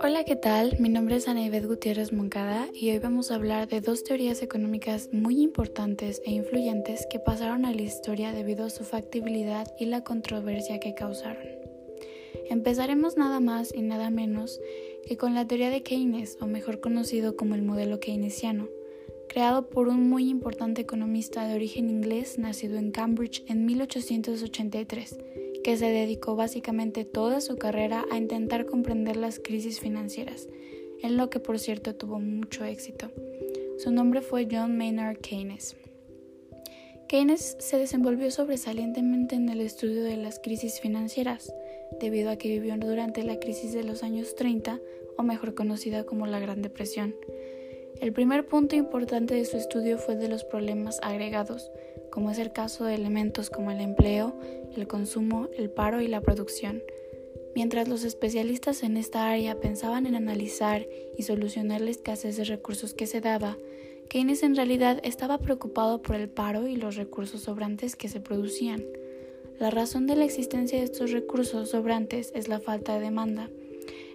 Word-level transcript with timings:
Hola, 0.00 0.24
¿qué 0.24 0.36
tal? 0.36 0.76
Mi 0.78 0.88
nombre 0.88 1.16
es 1.16 1.26
Ana 1.26 1.48
Gutiérrez 1.60 2.12
Moncada 2.12 2.68
y 2.72 2.90
hoy 2.90 2.98
vamos 2.98 3.30
a 3.30 3.34
hablar 3.34 3.68
de 3.68 3.80
dos 3.80 4.04
teorías 4.04 4.42
económicas 4.42 5.08
muy 5.12 5.42
importantes 5.42 6.22
e 6.24 6.30
influyentes 6.32 7.06
que 7.10 7.18
pasaron 7.18 7.64
a 7.64 7.72
la 7.72 7.82
historia 7.82 8.32
debido 8.32 8.64
a 8.64 8.70
su 8.70 8.84
factibilidad 8.84 9.66
y 9.78 9.86
la 9.86 10.04
controversia 10.04 10.78
que 10.78 10.94
causaron. 10.94 11.46
Empezaremos 12.48 13.16
nada 13.16 13.40
más 13.40 13.74
y 13.74 13.82
nada 13.82 14.10
menos 14.10 14.60
que 15.06 15.16
con 15.16 15.34
la 15.34 15.46
teoría 15.46 15.70
de 15.70 15.82
Keynes, 15.82 16.38
o 16.40 16.46
mejor 16.46 16.80
conocido 16.80 17.36
como 17.36 17.54
el 17.54 17.62
modelo 17.62 17.98
keynesiano, 17.98 18.68
creado 19.30 19.70
por 19.70 19.86
un 19.86 20.10
muy 20.10 20.28
importante 20.28 20.82
economista 20.82 21.46
de 21.46 21.54
origen 21.54 21.88
inglés 21.88 22.36
nacido 22.36 22.78
en 22.78 22.90
Cambridge 22.90 23.44
en 23.46 23.64
1883 23.64 25.18
que 25.62 25.76
se 25.76 25.86
dedicó 25.86 26.34
básicamente 26.34 27.04
toda 27.04 27.40
su 27.40 27.56
carrera 27.56 28.04
a 28.10 28.16
intentar 28.16 28.66
comprender 28.66 29.16
las 29.16 29.38
crisis 29.38 29.78
financieras, 29.78 30.48
en 31.00 31.16
lo 31.16 31.30
que 31.30 31.38
por 31.38 31.60
cierto 31.60 31.94
tuvo 31.94 32.18
mucho 32.18 32.64
éxito. 32.64 33.10
Su 33.78 33.92
nombre 33.92 34.20
fue 34.20 34.48
John 34.50 34.76
Maynard 34.76 35.18
Keynes. 35.18 35.76
Keynes 37.08 37.56
se 37.60 37.78
desenvolvió 37.78 38.30
sobresalientemente 38.30 39.36
en 39.36 39.48
el 39.48 39.60
estudio 39.60 40.02
de 40.02 40.16
las 40.16 40.38
crisis 40.38 40.80
financieras, 40.80 41.52
debido 42.00 42.30
a 42.30 42.36
que 42.36 42.48
vivió 42.48 42.76
durante 42.76 43.22
la 43.22 43.38
crisis 43.38 43.72
de 43.72 43.84
los 43.84 44.02
años 44.02 44.34
30, 44.34 44.80
o 45.16 45.22
mejor 45.22 45.54
conocida 45.54 46.04
como 46.04 46.26
la 46.26 46.40
Gran 46.40 46.62
Depresión. 46.62 47.14
El 48.00 48.14
primer 48.14 48.46
punto 48.46 48.76
importante 48.76 49.34
de 49.34 49.44
su 49.44 49.58
estudio 49.58 49.98
fue 49.98 50.16
de 50.16 50.28
los 50.28 50.42
problemas 50.44 50.98
agregados, 51.02 51.70
como 52.10 52.30
es 52.30 52.38
el 52.38 52.50
caso 52.50 52.86
de 52.86 52.94
elementos 52.94 53.50
como 53.50 53.70
el 53.70 53.78
empleo, 53.78 54.34
el 54.74 54.88
consumo, 54.88 55.48
el 55.58 55.68
paro 55.68 56.00
y 56.00 56.08
la 56.08 56.22
producción. 56.22 56.82
Mientras 57.54 57.88
los 57.88 58.04
especialistas 58.04 58.82
en 58.84 58.96
esta 58.96 59.30
área 59.30 59.60
pensaban 59.60 60.06
en 60.06 60.14
analizar 60.14 60.86
y 61.18 61.24
solucionar 61.24 61.82
la 61.82 61.90
escasez 61.90 62.38
de 62.38 62.44
recursos 62.44 62.94
que 62.94 63.06
se 63.06 63.20
daba, 63.20 63.58
Keynes 64.08 64.42
en 64.44 64.56
realidad 64.56 64.98
estaba 65.02 65.36
preocupado 65.36 66.00
por 66.00 66.16
el 66.16 66.30
paro 66.30 66.66
y 66.66 66.76
los 66.76 66.96
recursos 66.96 67.42
sobrantes 67.42 67.96
que 67.96 68.08
se 68.08 68.20
producían. 68.20 68.82
La 69.58 69.70
razón 69.70 70.06
de 70.06 70.16
la 70.16 70.24
existencia 70.24 70.78
de 70.78 70.84
estos 70.84 71.10
recursos 71.10 71.68
sobrantes 71.68 72.32
es 72.34 72.48
la 72.48 72.60
falta 72.60 72.94
de 72.94 73.00
demanda. 73.00 73.50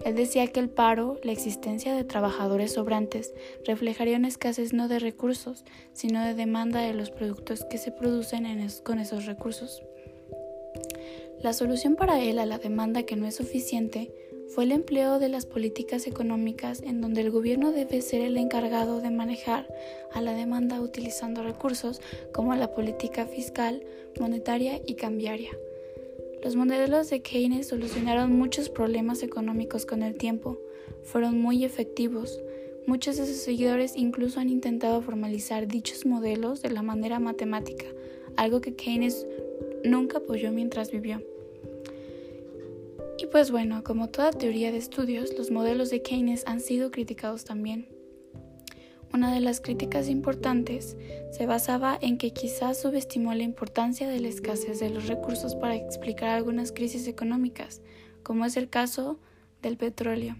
Él 0.05 0.15
decía 0.15 0.45
que 0.45 0.59
el 0.59 0.69
paro, 0.69 1.19
la 1.23 1.31
existencia 1.31 1.95
de 1.95 2.03
trabajadores 2.03 2.73
sobrantes, 2.73 3.33
reflejaría 3.65 4.17
una 4.17 4.27
escasez 4.27 4.71
no 4.71 4.87
de 4.87 4.99
recursos, 4.99 5.65
sino 5.93 6.23
de 6.23 6.35
demanda 6.35 6.81
de 6.81 6.93
los 6.93 7.09
productos 7.09 7.65
que 7.65 7.79
se 7.79 7.91
producen 7.91 8.45
con 8.83 8.99
esos 8.99 9.25
recursos. 9.25 9.81
La 11.41 11.53
solución 11.53 11.95
para 11.95 12.21
él 12.21 12.37
a 12.37 12.45
la 12.45 12.59
demanda 12.59 13.01
que 13.03 13.15
no 13.15 13.25
es 13.25 13.35
suficiente 13.35 14.13
fue 14.47 14.65
el 14.65 14.73
empleo 14.73 15.17
de 15.17 15.27
las 15.27 15.47
políticas 15.47 16.05
económicas 16.05 16.83
en 16.83 17.01
donde 17.01 17.21
el 17.21 17.31
gobierno 17.31 17.71
debe 17.71 18.01
ser 18.03 18.21
el 18.21 18.37
encargado 18.37 19.01
de 19.01 19.09
manejar 19.09 19.67
a 20.13 20.21
la 20.21 20.33
demanda 20.33 20.81
utilizando 20.81 21.41
recursos 21.41 21.99
como 22.31 22.53
la 22.53 22.75
política 22.75 23.25
fiscal, 23.25 23.83
monetaria 24.19 24.79
y 24.85 24.93
cambiaria. 24.93 25.49
Los 26.45 26.55
modelos 26.55 27.09
de 27.09 27.23
Keynes 27.23 27.69
solucionaron 27.69 28.37
muchos 28.37 28.69
problemas 28.69 29.23
económicos 29.23 29.87
con 29.87 30.03
el 30.03 30.13
tiempo, 30.13 30.59
fueron 31.01 31.41
muy 31.41 31.65
efectivos. 31.65 32.39
Muchos 32.85 33.17
de 33.17 33.25
sus 33.25 33.37
seguidores 33.37 33.95
incluso 33.95 34.39
han 34.39 34.49
intentado 34.49 35.01
formalizar 35.01 35.67
dichos 35.67 36.05
modelos 36.05 36.61
de 36.61 36.69
la 36.69 36.83
manera 36.83 37.19
matemática, 37.19 37.87
algo 38.37 38.61
que 38.61 38.75
Keynes 38.75 39.25
nunca 39.83 40.19
apoyó 40.19 40.51
mientras 40.51 40.91
vivió. 40.91 41.23
Y 43.17 43.25
pues 43.25 43.49
bueno, 43.49 43.83
como 43.83 44.11
toda 44.11 44.29
teoría 44.29 44.71
de 44.71 44.77
estudios, 44.77 45.35
los 45.35 45.49
modelos 45.49 45.89
de 45.89 46.03
Keynes 46.03 46.43
han 46.45 46.59
sido 46.59 46.91
criticados 46.91 47.43
también. 47.43 47.94
Una 49.15 49.33
de 49.33 49.39
las 49.39 49.61
críticas 49.61 50.09
importantes 50.09 50.97
se 51.31 51.45
basaba 51.45 51.97
en 52.01 52.17
que 52.17 52.31
quizás 52.31 52.81
subestimó 52.81 53.33
la 53.33 53.43
importancia 53.43 54.09
de 54.09 54.19
la 54.19 54.27
escasez 54.27 54.81
de 54.81 54.89
los 54.89 55.07
recursos 55.07 55.55
para 55.55 55.73
explicar 55.73 56.31
algunas 56.31 56.73
crisis 56.73 57.07
económicas, 57.07 57.81
como 58.23 58.43
es 58.43 58.57
el 58.57 58.67
caso 58.67 59.17
del 59.61 59.77
petróleo. 59.77 60.35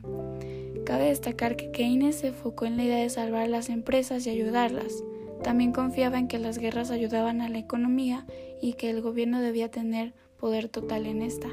Cabe 0.85 1.05
destacar 1.05 1.55
que 1.55 1.71
Keynes 1.71 2.17
se 2.17 2.27
enfocó 2.27 2.65
en 2.65 2.75
la 2.75 2.83
idea 2.83 2.97
de 2.97 3.09
salvar 3.09 3.43
a 3.43 3.47
las 3.47 3.69
empresas 3.69 4.27
y 4.27 4.31
ayudarlas. 4.31 5.05
También 5.41 5.71
confiaba 5.71 6.19
en 6.19 6.27
que 6.27 6.37
las 6.37 6.57
guerras 6.57 6.91
ayudaban 6.91 7.39
a 7.39 7.47
la 7.47 7.59
economía 7.59 8.25
y 8.61 8.73
que 8.73 8.89
el 8.89 8.99
gobierno 8.99 9.39
debía 9.39 9.71
tener 9.71 10.13
poder 10.37 10.67
total 10.67 11.05
en 11.05 11.21
esta. 11.21 11.47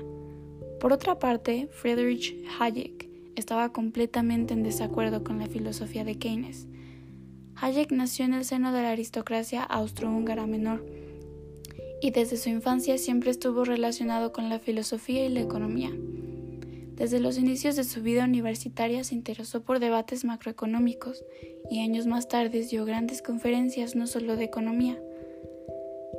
Por 0.81 0.93
otra 0.93 1.21
parte, 1.21 1.69
Friedrich 1.71 2.35
Hayek 2.59 3.09
estaba 3.37 3.73
completamente 3.73 4.55
en 4.55 4.65
desacuerdo 4.65 5.23
con 5.23 5.39
la 5.39 5.47
filosofía 5.47 6.03
de 6.03 6.19
Keynes. 6.19 6.67
Hayek 7.63 7.93
nació 7.93 8.25
en 8.25 8.35
el 8.35 8.45
seno 8.45 8.73
de 8.73 8.83
la 8.83 8.91
aristocracia 8.91 9.63
austrohúngara 9.63 10.49
menor 10.49 10.85
y 12.01 12.11
desde 12.11 12.37
su 12.37 12.49
infancia 12.49 12.99
siempre 12.99 13.31
estuvo 13.31 13.65
relacionado 13.65 14.33
con 14.33 14.49
la 14.49 14.59
filosofía 14.59 15.25
y 15.25 15.29
la 15.29 15.43
economía. 15.43 15.93
Desde 16.97 17.21
los 17.21 17.39
inicios 17.39 17.77
de 17.77 17.85
su 17.85 18.03
vida 18.03 18.25
universitaria 18.25 19.05
se 19.05 19.15
interesó 19.15 19.63
por 19.63 19.79
debates 19.79 20.25
macroeconómicos 20.25 21.25
y 21.71 21.79
años 21.83 22.07
más 22.07 22.27
tarde 22.27 22.67
dio 22.67 22.85
grandes 22.85 23.23
conferencias 23.23 23.95
no 23.95 24.09
solo 24.09 24.35
de 24.35 24.43
economía. 24.43 25.01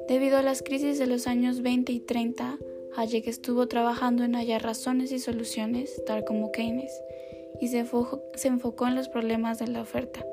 Debido 0.07 0.37
a 0.37 0.43
las 0.43 0.61
crisis 0.61 0.97
de 0.97 1.07
los 1.07 1.27
años 1.27 1.61
20 1.61 1.91
y 1.91 1.99
30, 1.99 2.57
Hayek 2.95 3.27
estuvo 3.27 3.67
trabajando 3.67 4.23
en 4.23 4.35
hallar 4.35 4.63
razones 4.63 5.11
y 5.11 5.19
soluciones, 5.19 6.01
tal 6.05 6.23
como 6.23 6.53
Keynes, 6.53 6.93
y 7.59 7.67
se, 7.67 7.85
se 8.35 8.47
enfocó 8.47 8.87
en 8.87 8.95
los 8.95 9.09
problemas 9.09 9.59
de 9.59 9.67
la 9.67 9.81
oferta 9.81 10.25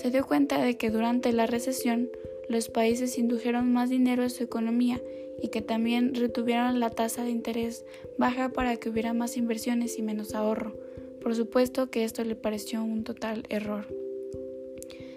se 0.00 0.10
dio 0.10 0.26
cuenta 0.26 0.62
de 0.62 0.78
que 0.78 0.88
durante 0.88 1.30
la 1.30 1.44
recesión 1.44 2.08
los 2.48 2.70
países 2.70 3.18
indujeron 3.18 3.70
más 3.70 3.90
dinero 3.90 4.22
a 4.22 4.30
su 4.30 4.42
economía 4.42 4.98
y 5.42 5.48
que 5.48 5.60
también 5.60 6.14
retuvieron 6.14 6.80
la 6.80 6.88
tasa 6.88 7.22
de 7.22 7.30
interés 7.30 7.84
baja 8.16 8.48
para 8.48 8.76
que 8.76 8.88
hubiera 8.88 9.12
más 9.12 9.36
inversiones 9.36 9.98
y 9.98 10.02
menos 10.02 10.34
ahorro. 10.34 10.74
Por 11.22 11.34
supuesto 11.34 11.90
que 11.90 12.04
esto 12.04 12.24
le 12.24 12.34
pareció 12.34 12.82
un 12.82 13.04
total 13.04 13.44
error. 13.50 13.88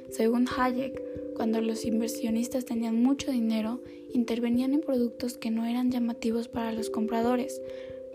Según 0.09 0.47
Hayek, 0.49 1.01
cuando 1.33 1.61
los 1.61 1.85
inversionistas 1.85 2.65
tenían 2.65 3.01
mucho 3.01 3.31
dinero, 3.31 3.81
intervenían 4.11 4.73
en 4.73 4.81
productos 4.81 5.38
que 5.38 5.50
no 5.50 5.65
eran 5.65 5.91
llamativos 5.91 6.50
para 6.50 6.73
los 6.73 6.89
compradores, 6.89 7.61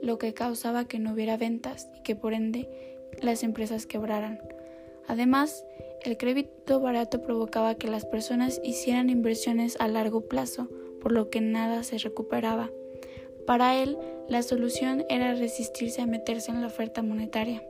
lo 0.03 0.19
que 0.19 0.35
causaba 0.35 0.87
que 0.87 0.99
no 0.99 1.15
hubiera 1.15 1.39
ventas 1.39 1.89
y 1.99 2.03
que 2.03 2.15
por 2.15 2.35
ende 2.35 2.69
las 3.23 3.43
empresas 3.43 3.87
quebraran. 3.87 4.39
Además, 5.09 5.65
el 6.05 6.17
crédito 6.17 6.81
barato 6.81 7.23
provocaba 7.23 7.75
que 7.75 7.89
las 7.89 8.05
personas 8.05 8.61
hicieran 8.63 9.11
inversiones 9.11 9.77
a 9.81 9.89
largo 9.89 10.23
plazo, 10.23 10.69
por 11.01 11.13
lo 11.13 11.31
que 11.31 11.41
nada 11.41 11.83
se 11.83 11.99
recuperaba. 11.99 12.71
Para 13.47 13.83
él, 13.83 13.97
la 14.29 14.43
solución 14.43 15.05
era 15.09 15.35
resistirse 15.35 16.03
a 16.03 16.07
meterse 16.07 16.51
en 16.51 16.61
la 16.61 16.67
oferta 16.67 17.03
monetaria. 17.03 17.63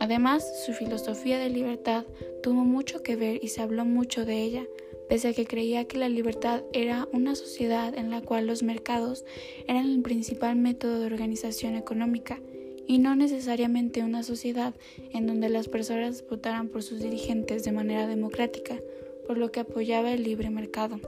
Además, 0.00 0.44
su 0.64 0.72
filosofía 0.72 1.38
de 1.38 1.50
libertad 1.50 2.04
tuvo 2.42 2.64
mucho 2.64 3.02
que 3.02 3.16
ver 3.16 3.38
y 3.42 3.48
se 3.48 3.62
habló 3.62 3.84
mucho 3.84 4.24
de 4.24 4.42
ella, 4.42 4.64
pese 5.08 5.28
a 5.28 5.32
que 5.32 5.46
creía 5.46 5.86
que 5.86 5.98
la 5.98 6.08
libertad 6.08 6.62
era 6.72 7.08
una 7.12 7.36
sociedad 7.36 7.94
en 7.96 8.10
la 8.10 8.20
cual 8.20 8.46
los 8.46 8.62
mercados 8.62 9.24
eran 9.68 9.86
el 9.86 10.02
principal 10.02 10.56
método 10.56 10.98
de 10.98 11.06
organización 11.06 11.76
económica 11.76 12.40
y 12.86 12.98
no 12.98 13.16
necesariamente 13.16 14.02
una 14.02 14.22
sociedad 14.22 14.74
en 15.12 15.26
donde 15.26 15.48
las 15.48 15.68
personas 15.68 16.24
votaran 16.28 16.68
por 16.68 16.82
sus 16.82 17.00
dirigentes 17.00 17.64
de 17.64 17.72
manera 17.72 18.06
democrática, 18.06 18.78
por 19.26 19.38
lo 19.38 19.50
que 19.52 19.60
apoyaba 19.60 20.12
el 20.12 20.22
libre 20.22 20.50
mercado. 20.50 21.00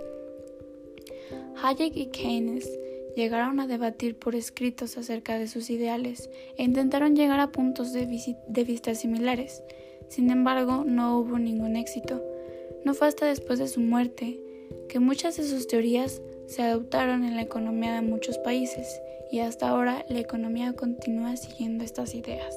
Hayek 1.63 1.97
y 1.97 2.07
Keynes 2.07 2.69
llegaron 3.17 3.61
a 3.61 3.67
debatir 3.67 4.17
por 4.17 4.35
escritos 4.35 4.99
acerca 4.99 5.39
de 5.39 5.49
sus 5.49 5.71
ideales 5.71 6.29
e 6.57 6.65
intentaron 6.65 7.17
llegar 7.17 7.41
a 7.41 7.51
puntos 7.51 7.93
de, 7.93 8.07
de 8.47 8.65
vista 8.65 8.95
similares. 8.95 9.63
Sin 10.09 10.31
embargo, 10.31 10.85
no 10.87 11.19
hubo 11.19 11.39
ningún 11.39 11.77
éxito. 11.77 12.23
No 12.85 12.95
fue 12.95 13.09
hasta 13.09 13.27
después 13.27 13.59
de 13.59 13.69
su 13.69 13.81
muerte 13.81 14.39
que 14.89 15.01
muchas 15.01 15.37
de 15.37 15.45
sus 15.45 15.67
teorías 15.67 16.21
se 16.47 16.63
adoptaron 16.63 17.25
en 17.25 17.37
la 17.37 17.43
economía 17.43 17.95
de 17.95 18.03
muchos 18.03 18.39
países 18.39 19.01
y 19.31 19.41
hasta 19.41 19.69
ahora 19.69 20.05
la 20.09 20.21
economía 20.21 20.73
continúa 20.73 21.37
siguiendo 21.37 21.85
estas 21.85 22.15
ideas. 22.15 22.57